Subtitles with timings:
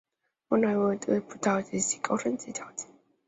[0.49, 2.87] 上环站则位于德辅道西及高升街交界。